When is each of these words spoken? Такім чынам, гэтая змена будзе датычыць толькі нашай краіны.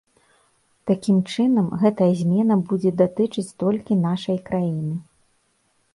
Такім 0.91 1.17
чынам, 1.33 1.67
гэтая 1.83 2.09
змена 2.23 2.55
будзе 2.71 2.95
датычыць 3.03 3.47
толькі 3.65 4.01
нашай 4.07 4.37
краіны. 4.49 4.95